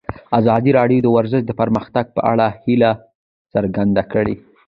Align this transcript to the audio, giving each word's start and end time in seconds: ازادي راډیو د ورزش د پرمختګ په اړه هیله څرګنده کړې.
ازادي 0.39 0.71
راډیو 0.79 0.99
د 1.03 1.07
ورزش 1.15 1.41
د 1.45 1.51
پرمختګ 1.61 2.05
په 2.15 2.21
اړه 2.31 2.47
هیله 2.63 2.91
څرګنده 3.53 4.03
کړې. 4.11 4.35